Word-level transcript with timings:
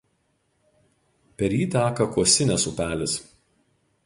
Per 1.41 1.57
jį 1.59 1.69
teka 1.77 2.09
Kuosinės 2.17 2.67
upelis. 2.73 3.15